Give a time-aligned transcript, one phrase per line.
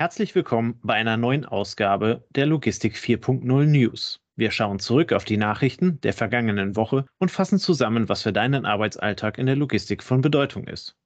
[0.00, 4.22] Herzlich willkommen bei einer neuen Ausgabe der Logistik 4.0 News.
[4.34, 8.64] Wir schauen zurück auf die Nachrichten der vergangenen Woche und fassen zusammen, was für deinen
[8.64, 10.96] Arbeitsalltag in der Logistik von Bedeutung ist.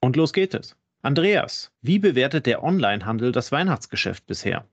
[0.00, 0.76] Und los geht es.
[1.02, 4.68] Andreas, wie bewertet der Onlinehandel das Weihnachtsgeschäft bisher?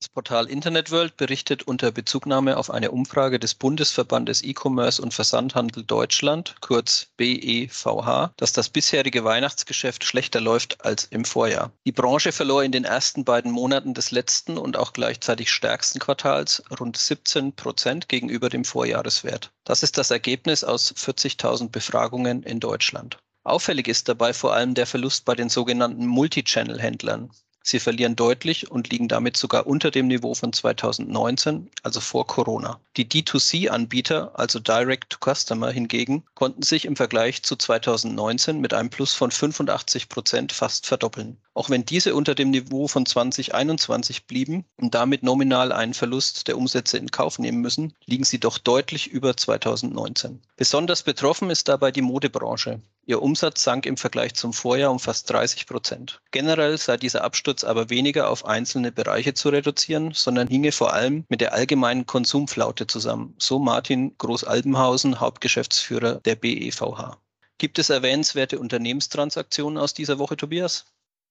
[0.00, 6.54] Das Portal Internetworld berichtet unter Bezugnahme auf eine Umfrage des Bundesverbandes E-Commerce und Versandhandel Deutschland,
[6.60, 11.72] kurz BEVH, dass das bisherige Weihnachtsgeschäft schlechter läuft als im Vorjahr.
[11.84, 16.62] Die Branche verlor in den ersten beiden Monaten des letzten und auch gleichzeitig stärksten Quartals
[16.78, 19.50] rund 17 Prozent gegenüber dem Vorjahreswert.
[19.64, 23.18] Das ist das Ergebnis aus 40.000 Befragungen in Deutschland.
[23.42, 27.30] Auffällig ist dabei vor allem der Verlust bei den sogenannten Multichannel-Händlern.
[27.68, 32.80] Sie verlieren deutlich und liegen damit sogar unter dem Niveau von 2019, also vor Corona.
[32.98, 38.90] Die D2C-Anbieter, also Direct to Customer hingegen, konnten sich im Vergleich zu 2019 mit einem
[38.90, 41.36] Plus von 85 Prozent fast verdoppeln.
[41.54, 46.58] Auch wenn diese unter dem Niveau von 2021 blieben und damit nominal einen Verlust der
[46.58, 50.40] Umsätze in Kauf nehmen müssen, liegen sie doch deutlich über 2019.
[50.56, 52.80] Besonders betroffen ist dabei die Modebranche.
[53.08, 56.20] Ihr Umsatz sank im Vergleich zum Vorjahr um fast 30 Prozent.
[56.30, 61.24] Generell sei dieser Absturz aber weniger auf einzelne Bereiche zu reduzieren, sondern hinge vor allem
[61.30, 67.18] mit der allgemeinen Konsumflaute zusammen, so Martin Groß-Albenhausen, Hauptgeschäftsführer der BEVH.
[67.58, 70.86] Gibt es erwähnenswerte Unternehmenstransaktionen aus dieser Woche, Tobias?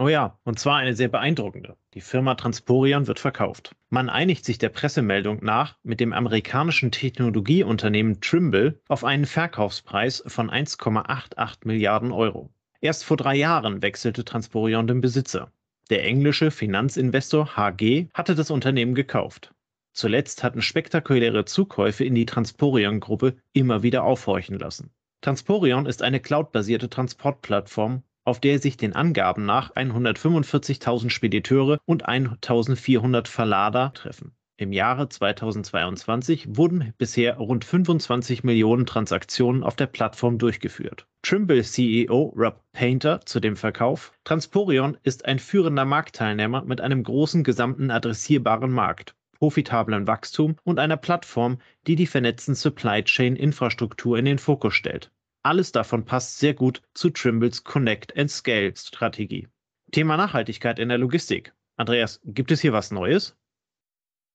[0.00, 1.76] Oh ja, und zwar eine sehr beeindruckende.
[1.94, 3.74] Die Firma Transporion wird verkauft.
[3.90, 10.50] Man einigt sich der Pressemeldung nach mit dem amerikanischen Technologieunternehmen Trimble auf einen Verkaufspreis von
[10.50, 12.50] 1,88 Milliarden Euro.
[12.80, 15.50] Erst vor drei Jahren wechselte Transporion den Besitzer.
[15.90, 19.52] Der englische Finanzinvestor HG hatte das Unternehmen gekauft.
[19.98, 24.92] Zuletzt hatten spektakuläre Zukäufe in die Transporion-Gruppe immer wieder aufhorchen lassen.
[25.22, 33.26] Transporion ist eine cloudbasierte Transportplattform auf der sich den Angaben nach 145.000 Spediteure und 1.400
[33.26, 34.36] Verlader treffen.
[34.58, 41.06] Im Jahre 2022 wurden bisher rund 25 Millionen Transaktionen auf der Plattform durchgeführt.
[41.22, 44.12] Trimble CEO Rob Painter zu dem Verkauf.
[44.24, 50.96] Transporion ist ein führender Marktteilnehmer mit einem großen gesamten adressierbaren Markt, profitablen Wachstum und einer
[50.96, 55.10] Plattform, die die vernetzten Supply Chain Infrastruktur in den Fokus stellt.
[55.42, 59.48] Alles davon passt sehr gut zu Trimbles Connect and Scale Strategie.
[59.92, 61.54] Thema Nachhaltigkeit in der Logistik.
[61.76, 63.37] Andreas, gibt es hier was Neues?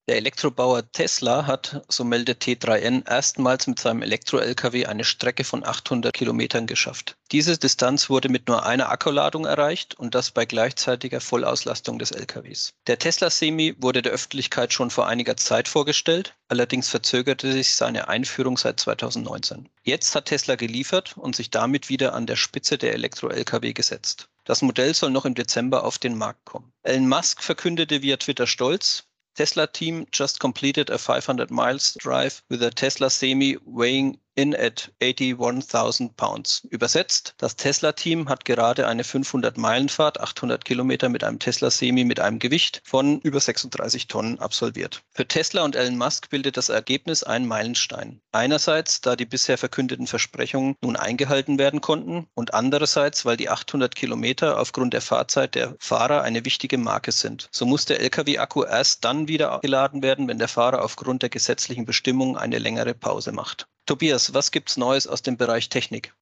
[0.09, 6.13] Der Elektrobauer Tesla hat, so meldet T3N, erstmals mit seinem Elektro-Lkw eine Strecke von 800
[6.13, 7.15] Kilometern geschafft.
[7.31, 12.73] Diese Distanz wurde mit nur einer Akkuladung erreicht und das bei gleichzeitiger Vollauslastung des Lkws.
[12.87, 18.09] Der Tesla Semi wurde der Öffentlichkeit schon vor einiger Zeit vorgestellt, allerdings verzögerte sich seine
[18.09, 19.69] Einführung seit 2019.
[19.83, 24.27] Jetzt hat Tesla geliefert und sich damit wieder an der Spitze der Elektro-Lkw gesetzt.
[24.43, 26.73] Das Modell soll noch im Dezember auf den Markt kommen.
[26.83, 32.61] Elon Musk verkündete via Twitter stolz, Tesla team just completed a 500 miles drive with
[32.61, 36.67] a Tesla Semi weighing in at 81.000 pounds.
[36.69, 42.81] Übersetzt, das Tesla-Team hat gerade eine 500-Meilen-Fahrt, 800 Kilometer mit einem Tesla-Semi mit einem Gewicht
[42.83, 45.03] von über 36 Tonnen absolviert.
[45.11, 48.21] Für Tesla und Elon Musk bildet das Ergebnis einen Meilenstein.
[48.31, 53.95] Einerseits, da die bisher verkündeten Versprechungen nun eingehalten werden konnten und andererseits, weil die 800
[53.95, 57.49] Kilometer aufgrund der Fahrzeit der Fahrer eine wichtige Marke sind.
[57.51, 61.85] So muss der Lkw-Akku erst dann wieder geladen werden, wenn der Fahrer aufgrund der gesetzlichen
[61.85, 63.67] Bestimmungen eine längere Pause macht.
[63.85, 66.13] Tobias, was gibt's Neues aus dem Bereich Technik?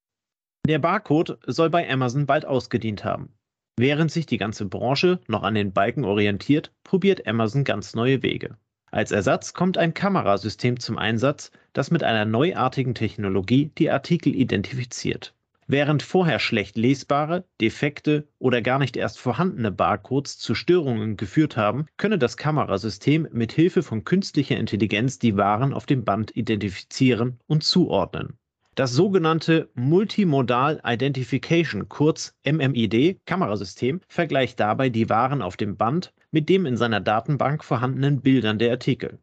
[0.67, 3.33] Der Barcode soll bei Amazon bald ausgedient haben.
[3.77, 8.57] Während sich die ganze Branche noch an den Balken orientiert, probiert Amazon ganz neue Wege.
[8.91, 15.33] Als Ersatz kommt ein Kamerasystem zum Einsatz, das mit einer neuartigen Technologie die Artikel identifiziert.
[15.73, 21.85] Während vorher schlecht lesbare, defekte oder gar nicht erst vorhandene Barcodes zu Störungen geführt haben,
[21.95, 27.63] könne das Kamerasystem mit Hilfe von künstlicher Intelligenz die Waren auf dem Band identifizieren und
[27.63, 28.37] zuordnen.
[28.75, 36.49] Das sogenannte Multimodal Identification, kurz MMID, Kamerasystem vergleicht dabei die Waren auf dem Band mit
[36.49, 39.19] dem in seiner Datenbank vorhandenen Bildern der Artikel.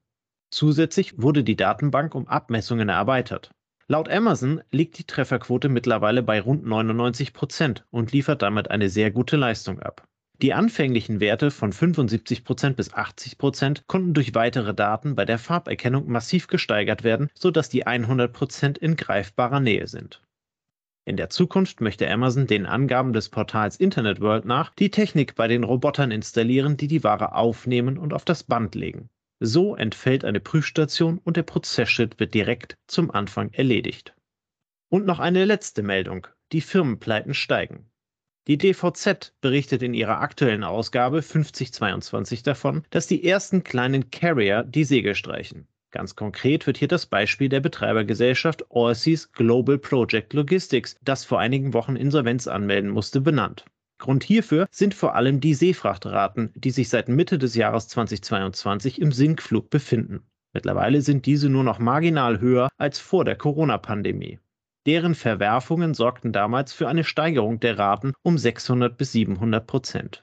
[0.51, 3.51] Zusätzlich wurde die Datenbank um Abmessungen erweitert.
[3.91, 9.11] Laut Amazon liegt die Trefferquote mittlerweile bei rund 99 Prozent und liefert damit eine sehr
[9.11, 10.07] gute Leistung ab.
[10.43, 15.39] Die anfänglichen Werte von 75 Prozent bis 80 Prozent konnten durch weitere Daten bei der
[15.39, 20.23] Farberkennung massiv gesteigert werden, sodass die 100 Prozent in greifbarer Nähe sind.
[21.07, 25.49] In der Zukunft möchte Amazon den Angaben des Portals Internet World nach die Technik bei
[25.49, 29.09] den Robotern installieren, die die Ware aufnehmen und auf das Band legen.
[29.41, 34.15] So entfällt eine Prüfstation und der Prozessschritt wird direkt zum Anfang erledigt.
[34.89, 36.27] Und noch eine letzte Meldung.
[36.53, 37.91] Die Firmenpleiten steigen.
[38.49, 44.85] Die DVZ berichtet in ihrer aktuellen Ausgabe 5022 davon, dass die ersten kleinen Carrier die
[44.85, 45.69] Segel streichen.
[45.91, 51.75] Ganz konkret wird hier das Beispiel der Betreibergesellschaft Allseas Global Project Logistics, das vor einigen
[51.75, 53.65] Wochen Insolvenz anmelden musste, benannt.
[53.99, 59.13] Grund hierfür sind vor allem die Seefrachtraten, die sich seit Mitte des Jahres 2022 im
[59.13, 60.23] Sinkflug befinden.
[60.53, 64.39] Mittlerweile sind diese nur noch marginal höher als vor der Corona-Pandemie.
[64.87, 70.23] Deren Verwerfungen sorgten damals für eine Steigerung der Raten um 600 bis 700 Prozent.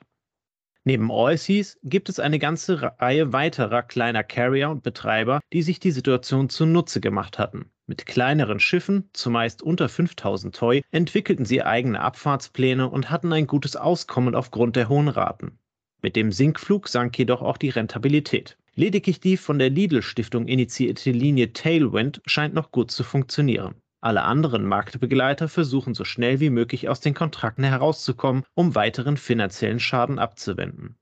[0.87, 5.89] Neben Allseas gibt es eine ganze Reihe weiterer kleiner Carrier und Betreiber, die sich die
[5.89, 7.71] Situation zunutze gemacht hatten.
[7.87, 13.75] Mit kleineren Schiffen, zumeist unter 5000 Toy, entwickelten sie eigene Abfahrtspläne und hatten ein gutes
[13.75, 15.57] Auskommen aufgrund der hohen Raten.
[16.03, 18.55] Mit dem Sinkflug sank jedoch auch die Rentabilität.
[18.75, 23.73] Lediglich die von der Lidl Stiftung initiierte Linie Tailwind scheint noch gut zu funktionieren.
[24.05, 29.79] Alle anderen Marktbegleiter versuchen so schnell wie möglich aus den Kontrakten herauszukommen, um weiteren finanziellen
[29.79, 30.95] Schaden abzuwenden.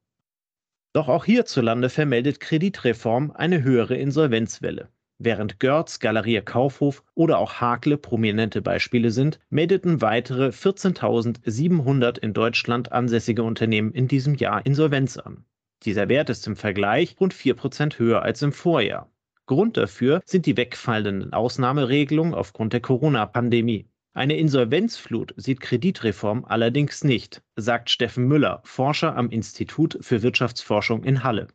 [0.94, 4.88] Doch auch hierzulande vermeldet Kreditreform eine höhere Insolvenzwelle.
[5.18, 12.94] Während Görz, Galeria Kaufhof oder auch Hakle prominente Beispiele sind, meldeten weitere 14.700 in Deutschland
[12.94, 15.44] ansässige Unternehmen in diesem Jahr Insolvenz an.
[15.84, 19.13] Dieser Wert ist im Vergleich rund 4% höher als im Vorjahr.
[19.46, 23.90] Grund dafür sind die wegfallenden Ausnahmeregelungen aufgrund der Corona-Pandemie.
[24.14, 31.24] Eine Insolvenzflut sieht Kreditreform allerdings nicht, sagt Steffen Müller, Forscher am Institut für Wirtschaftsforschung in
[31.24, 31.48] Halle.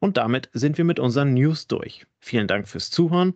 [0.00, 2.06] Und damit sind wir mit unseren News durch.
[2.18, 3.34] Vielen Dank fürs Zuhören